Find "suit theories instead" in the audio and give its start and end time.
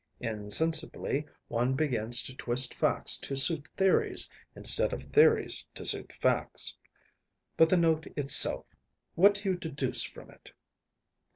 3.35-4.93